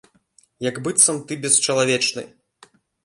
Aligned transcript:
Як 0.67 0.79
быццам 0.87 1.19
ты 1.31 1.37
бесчалавечны. 1.43 2.23